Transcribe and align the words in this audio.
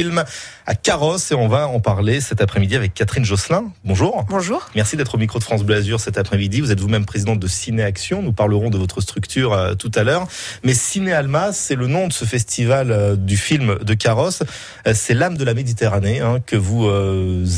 film 0.00 0.22
à 0.64 0.76
Carrosse 0.76 1.32
et 1.32 1.34
on 1.34 1.48
va 1.48 1.66
en 1.66 1.80
parler 1.80 2.20
cet 2.20 2.40
après-midi 2.40 2.76
avec 2.76 2.94
Catherine 2.94 3.24
Josselin. 3.24 3.72
Bonjour. 3.84 4.24
Bonjour. 4.28 4.70
Merci 4.76 4.96
d'être 4.96 5.16
au 5.16 5.18
micro 5.18 5.40
de 5.40 5.42
France 5.42 5.64
Bleu 5.64 5.74
Azur 5.74 5.98
cet 5.98 6.18
après-midi. 6.18 6.60
Vous 6.60 6.70
êtes 6.70 6.78
vous-même 6.78 7.04
présidente 7.04 7.40
de 7.40 7.48
Ciné 7.48 7.82
Action. 7.82 8.22
Nous 8.22 8.32
parlerons 8.32 8.70
de 8.70 8.78
votre 8.78 9.00
structure 9.00 9.54
euh, 9.54 9.74
tout 9.74 9.90
à 9.96 10.04
l'heure. 10.04 10.28
Mais 10.62 10.72
Ciné 10.72 11.12
Alma, 11.12 11.52
c'est 11.52 11.74
le 11.74 11.88
nom 11.88 12.06
de 12.06 12.12
ce 12.12 12.24
festival 12.24 12.92
euh, 12.92 13.16
du 13.16 13.36
film 13.36 13.76
de 13.82 13.94
Carrosse. 13.94 14.44
Euh, 14.86 14.92
c'est 14.94 15.14
l'âme 15.14 15.36
de 15.36 15.42
la 15.42 15.54
Méditerranée 15.54 16.20
hein, 16.20 16.38
que 16.46 16.54
vous 16.54 16.88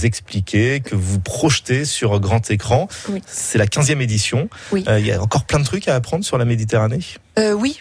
expliquez, 0.02 0.80
que 0.80 0.94
vous 0.94 1.20
projetez 1.20 1.84
sur 1.84 2.18
grand 2.20 2.50
écran. 2.50 2.88
Oui. 3.10 3.22
C'est 3.26 3.58
la 3.58 3.66
15e 3.66 4.00
édition. 4.00 4.48
Oui. 4.72 4.82
Il 4.88 5.06
y 5.06 5.12
a 5.12 5.20
encore 5.20 5.44
plein 5.44 5.58
de 5.58 5.64
trucs 5.64 5.88
à 5.88 5.94
apprendre 5.94 6.24
sur 6.24 6.38
la 6.38 6.46
Méditerranée? 6.46 7.00
Euh, 7.38 7.52
oui, 7.52 7.80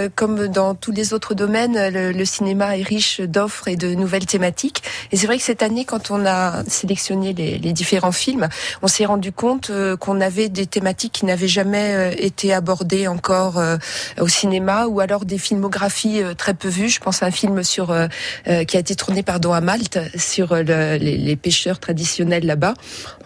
euh, 0.00 0.08
comme 0.14 0.48
dans 0.48 0.74
tous 0.74 0.92
les 0.92 1.12
autres 1.12 1.34
domaines, 1.34 1.76
le, 1.88 2.24
cinéma 2.24 2.76
est 2.76 2.82
riche 2.82 3.20
d'offres 3.20 3.68
et 3.68 3.76
de 3.76 3.94
nouvelles 3.94 4.26
thématiques. 4.26 4.82
Et 5.12 5.16
c'est 5.16 5.26
vrai 5.26 5.38
que 5.38 5.42
cette 5.42 5.62
année, 5.62 5.84
quand 5.84 6.10
on 6.10 6.26
a 6.26 6.64
sélectionné 6.66 7.32
les, 7.32 7.72
différents 7.72 8.12
films, 8.12 8.48
on 8.82 8.88
s'est 8.88 9.04
rendu 9.04 9.32
compte 9.32 9.70
euh, 9.70 9.96
qu'on 9.96 10.20
avait 10.20 10.48
des 10.48 10.66
thématiques 10.66 11.12
qui 11.12 11.24
n'avaient 11.24 11.48
jamais 11.48 11.94
euh, 11.94 12.14
été 12.18 12.52
abordées 12.52 13.06
encore 13.08 13.62
au 14.20 14.28
cinéma, 14.28 14.86
ou 14.86 15.00
alors 15.00 15.24
des 15.24 15.38
filmographies 15.38 16.22
très 16.36 16.54
peu 16.54 16.68
vues. 16.68 16.88
Je 16.88 17.00
pense 17.00 17.22
à 17.22 17.26
un 17.26 17.30
film 17.30 17.62
sur 17.62 17.94
qui 18.44 18.76
a 18.76 18.80
été 18.80 18.94
tourné 18.94 19.22
pardon 19.22 19.52
à 19.52 19.60
Malte 19.60 19.98
sur 20.16 20.54
le- 20.54 20.96
les, 20.96 21.36
pêcheurs 21.36 21.78
traditionnels 21.78 22.46
là-bas. 22.46 22.74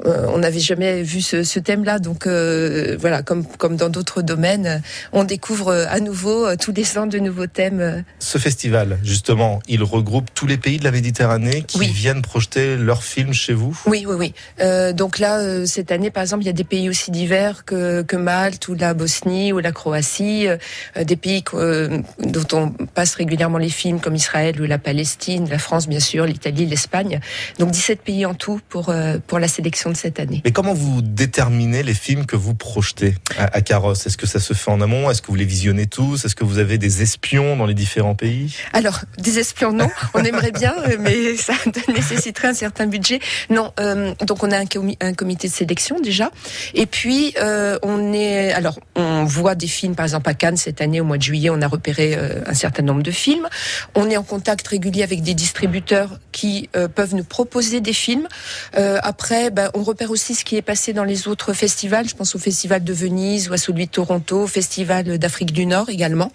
On 0.04 0.38
n'avait 0.38 0.60
jamais 0.60 1.02
vu 1.02 1.20
ce, 1.20 1.42
ce 1.42 1.58
thème-là, 1.58 1.98
donc 1.98 2.26
voilà, 2.26 3.22
comme 3.22 3.44
comme 3.44 3.76
dans 3.76 3.88
d'autres 3.88 4.22
domaines, 4.22 4.82
on 5.12 5.24
découvre 5.24 5.72
à 5.72 6.00
nouveau 6.00 6.56
tous 6.64 6.72
les 6.72 6.96
ans 6.96 7.06
de 7.06 7.18
nouveaux 7.18 7.46
thèmes. 7.46 7.80
euh. 7.80 8.00
Ce 8.20 8.38
festival, 8.38 8.98
justement, 9.02 9.60
il 9.68 9.82
regroupe 9.82 10.30
tous 10.32 10.46
les 10.46 10.56
pays 10.56 10.78
de 10.78 10.84
la 10.84 10.92
Méditerranée 10.92 11.62
qui 11.62 11.78
Oui. 11.78 11.88
viennent 11.92 12.22
projeter 12.22 12.78
leurs 12.78 13.02
films 13.04 13.34
chez 13.34 13.52
vous? 13.52 13.78
Oui, 13.86 14.06
oui, 14.08 14.14
oui. 14.18 14.34
Euh, 14.60 14.94
donc 14.94 15.18
là, 15.18 15.40
euh, 15.40 15.66
cette 15.66 15.92
année, 15.92 16.10
par 16.10 16.22
exemple, 16.22 16.42
il 16.42 16.46
y 16.46 16.50
a 16.50 16.54
des 16.54 16.64
pays 16.64 16.88
aussi 16.88 17.10
divers 17.10 17.66
que, 17.66 18.00
que 18.00 18.16
Malte 18.16 18.66
ou 18.68 18.74
la 18.74 18.94
Bosnie 18.94 19.52
ou 19.52 19.58
la 19.58 19.72
Croatie, 19.72 20.48
euh, 20.48 20.56
des 21.04 21.16
pays 21.16 21.44
dont 21.52 22.46
on 22.52 22.70
passe 22.70 23.14
régulièrement 23.16 23.58
les 23.58 23.68
films 23.68 24.00
comme 24.00 24.14
Israël 24.14 24.58
ou 24.58 24.64
la 24.64 24.78
Palestine, 24.78 25.46
la 25.50 25.58
France, 25.58 25.86
bien 25.86 26.00
sûr, 26.00 26.24
l'Italie, 26.24 26.64
l'Espagne. 26.64 27.20
Donc 27.58 27.72
17 27.72 28.00
pays 28.00 28.24
en 28.24 28.32
tout 28.34 28.60
pour 28.70 28.90
pour 29.26 29.38
la 29.38 29.48
sélection 29.48 29.90
de 29.90 29.96
cette 29.96 30.18
année. 30.18 30.40
Mais 30.46 30.52
comment 30.52 30.72
vous 30.72 31.02
déterminez 31.02 31.82
les 31.82 31.94
films 31.94 32.24
que 32.24 32.36
vous 32.36 32.54
projetez 32.54 33.14
à, 33.36 33.54
à 33.56 33.60
Carrosse 33.60 34.06
Est-ce 34.06 34.16
que 34.16 34.26
ça 34.26 34.40
se 34.40 34.54
fait 34.54 34.70
en 34.70 34.80
amont? 34.80 35.10
Est-ce 35.10 35.20
que 35.20 35.26
vous 35.28 35.34
les 35.34 35.44
visionnez 35.44 35.86
tous? 35.86 36.24
Est-ce 36.24 36.34
que 36.34 36.44
vous 36.44 36.53
avez 36.58 36.78
des 36.78 37.02
espions 37.02 37.56
dans 37.56 37.66
les 37.66 37.74
différents 37.74 38.14
pays 38.14 38.56
Alors, 38.72 39.00
des 39.18 39.38
espions, 39.38 39.72
non. 39.72 39.88
On 40.14 40.22
aimerait 40.24 40.52
bien, 40.52 40.74
mais 41.00 41.36
ça 41.36 41.54
nécessiterait 41.94 42.48
un 42.48 42.54
certain 42.54 42.86
budget. 42.86 43.20
Non, 43.50 43.72
euh, 43.80 44.14
donc 44.26 44.42
on 44.42 44.50
a 44.50 44.58
un, 44.58 44.64
comi- 44.64 44.96
un 45.00 45.14
comité 45.14 45.48
de 45.48 45.52
sélection 45.52 46.00
déjà. 46.00 46.30
Et 46.74 46.86
puis, 46.86 47.34
euh, 47.40 47.78
on 47.82 48.12
est... 48.12 48.52
Alors, 48.52 48.78
on 48.94 49.24
voit 49.24 49.54
des 49.54 49.66
films, 49.66 49.94
par 49.94 50.04
exemple 50.04 50.28
à 50.28 50.34
Cannes, 50.34 50.56
cette 50.56 50.80
année, 50.80 51.00
au 51.00 51.04
mois 51.04 51.18
de 51.18 51.22
juillet, 51.22 51.50
on 51.50 51.60
a 51.62 51.68
repéré 51.68 52.14
euh, 52.16 52.40
un 52.46 52.54
certain 52.54 52.82
nombre 52.82 53.02
de 53.02 53.10
films. 53.10 53.48
On 53.94 54.08
est 54.10 54.16
en 54.16 54.22
contact 54.22 54.66
régulier 54.68 55.02
avec 55.02 55.22
des 55.22 55.34
distributeurs 55.34 56.18
qui 56.32 56.68
peuvent 56.94 57.14
nous 57.14 57.24
proposer 57.24 57.80
des 57.80 57.92
films. 57.92 58.26
Après, 58.74 59.50
ben, 59.50 59.70
on 59.74 59.82
repère 59.82 60.10
aussi 60.10 60.34
ce 60.34 60.44
qui 60.44 60.56
est 60.56 60.62
passé 60.62 60.92
dans 60.92 61.04
les 61.04 61.28
autres 61.28 61.52
festivals. 61.52 62.08
Je 62.08 62.14
pense 62.14 62.34
au 62.34 62.38
Festival 62.38 62.82
de 62.82 62.92
Venise 62.92 63.48
ou 63.48 63.52
à 63.52 63.56
celui 63.56 63.86
de 63.86 63.90
Toronto, 63.90 64.42
au 64.42 64.46
Festival 64.46 65.18
d'Afrique 65.18 65.52
du 65.52 65.66
Nord 65.66 65.88
également. 65.88 66.32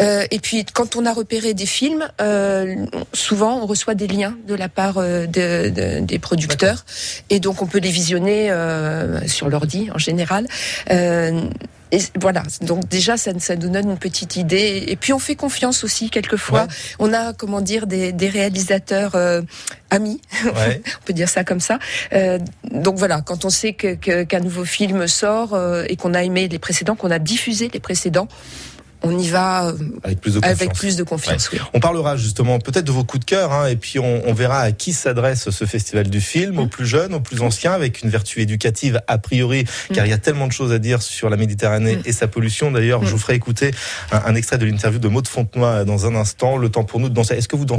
Euh, 0.00 0.24
et 0.30 0.38
puis, 0.40 0.64
quand 0.64 0.96
on 0.96 1.06
a 1.06 1.12
repéré 1.12 1.54
des 1.54 1.66
films, 1.66 2.08
euh, 2.20 2.74
souvent 3.12 3.60
on 3.62 3.66
reçoit 3.66 3.94
des 3.94 4.06
liens 4.06 4.36
de 4.46 4.54
la 4.54 4.68
part 4.68 4.98
euh, 4.98 5.26
de- 5.26 5.68
de- 5.70 6.00
des 6.00 6.18
producteurs, 6.18 6.84
et 7.30 7.40
donc 7.40 7.62
on 7.62 7.66
peut 7.66 7.78
les 7.78 7.90
visionner 7.90 8.50
euh, 8.50 9.26
sur 9.28 9.48
l'ordi 9.48 9.88
en 9.94 9.98
général. 9.98 10.46
Et 11.92 11.98
voilà, 12.20 12.42
donc 12.62 12.88
déjà 12.88 13.16
ça, 13.16 13.30
ça 13.38 13.54
nous 13.54 13.68
donne 13.68 13.90
une 13.90 13.98
petite 13.98 14.34
idée. 14.34 14.82
Et 14.88 14.96
puis 14.96 15.12
on 15.12 15.20
fait 15.20 15.36
confiance 15.36 15.84
aussi 15.84 16.10
quelquefois. 16.10 16.62
Ouais. 16.62 16.68
On 16.98 17.12
a 17.12 17.32
comment 17.32 17.60
dire 17.60 17.86
des, 17.86 18.10
des 18.10 18.28
réalisateurs 18.28 19.14
euh, 19.14 19.42
amis, 19.90 20.20
Ouais. 20.44 20.82
on 21.02 21.04
peut 21.04 21.12
dire 21.12 21.28
ça 21.28 21.44
comme 21.44 21.60
ça. 21.60 21.78
Euh, 22.12 22.40
donc 22.72 22.96
voilà, 22.96 23.20
quand 23.20 23.44
on 23.44 23.50
sait 23.50 23.74
que- 23.74 24.24
qu'un 24.24 24.40
nouveau 24.40 24.64
film 24.64 25.06
sort 25.06 25.54
euh, 25.54 25.84
et 25.88 25.94
qu'on 25.94 26.14
a 26.14 26.24
aimé 26.24 26.48
les 26.48 26.58
précédents, 26.58 26.96
qu'on 26.96 27.12
a 27.12 27.20
diffusé 27.20 27.70
les 27.72 27.80
précédents, 27.80 28.26
on 29.04 29.18
y 29.18 29.28
va 29.28 29.66
euh, 29.68 29.72
Avec 30.02 30.20
plus 30.20 30.34
de 30.34 30.40
confiance. 30.40 30.60
avec 30.62 30.72
plus 30.74 30.96
de 30.96 31.02
confiance. 31.02 31.50
oui. 31.52 31.58
On 31.74 31.80
parlera 31.80 32.16
justement 32.16 32.58
peut-être 32.58 32.84
de 32.84 32.92
vos 32.92 33.04
coups 33.04 33.20
de 33.20 33.24
cœur, 33.30 33.52
hein, 33.52 33.66
et 33.66 33.76
puis 33.76 33.98
on, 33.98 34.22
on 34.26 34.32
verra 34.34 34.60
à 34.60 34.72
qui 34.72 34.92
s'adresse 34.92 35.50
ce 35.50 35.64
festival 35.64 36.08
du 36.08 36.20
film, 36.20 36.58
aux 36.58 36.66
plus 36.66 36.86
jeunes, 36.86 37.14
aux 37.14 37.20
plus 37.20 37.40
anciens, 37.42 37.72
avec 37.72 38.02
une 38.02 38.10
vertu 38.10 38.40
éducative 38.40 39.00
a 39.06 39.18
priori, 39.18 39.64
car 39.92 40.06
il 40.06 40.10
y 40.10 40.12
a 40.14 40.18
tellement 40.18 40.46
de 40.46 40.52
choses 40.52 40.72
à 40.72 40.78
dire 40.78 41.02
sur 41.02 41.28
la 41.30 41.36
Méditerranée 41.36 41.96
Mm. 41.96 42.02
et 42.06 42.12
sa 42.12 42.28
pollution. 42.28 42.70
D'ailleurs, 42.70 43.04
je 43.04 43.10
vous 43.10 43.18
ferai 43.18 43.34
écouter 43.34 43.70
un, 44.12 44.22
un 44.26 44.34
extrait 44.34 44.58
de 44.58 44.64
l'interview 44.64 44.98
de 44.98 45.08
Maud 45.08 45.26
Fontenoy 45.28 45.84
dans 45.84 46.06
un 46.06 46.14
instant. 46.14 46.56
Le 46.56 46.68
temps 46.68 46.84
pour 46.84 47.00
nous 47.00 47.08
de 47.08 47.14
danser. 47.14 47.34
Est-ce 47.34 47.48
que 47.48 47.56
vous 47.56 47.64
dansez 47.64 47.72